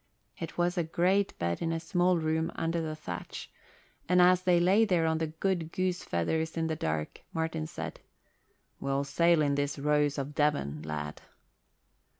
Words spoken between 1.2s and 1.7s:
bed